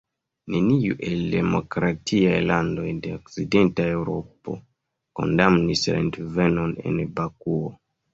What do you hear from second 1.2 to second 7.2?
demokratiaj landoj de Okcidenta Eŭropo kondamnis la intervenon en